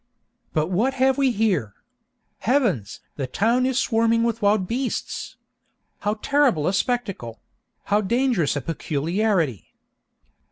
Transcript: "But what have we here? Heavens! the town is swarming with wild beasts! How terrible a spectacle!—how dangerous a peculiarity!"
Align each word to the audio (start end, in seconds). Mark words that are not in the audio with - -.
"But 0.51 0.71
what 0.71 0.95
have 0.95 1.19
we 1.19 1.29
here? 1.29 1.75
Heavens! 2.39 3.01
the 3.17 3.27
town 3.27 3.67
is 3.67 3.77
swarming 3.77 4.23
with 4.23 4.41
wild 4.41 4.65
beasts! 4.67 5.35
How 5.99 6.15
terrible 6.23 6.65
a 6.65 6.73
spectacle!—how 6.73 8.01
dangerous 8.01 8.55
a 8.55 8.61
peculiarity!" 8.61 9.75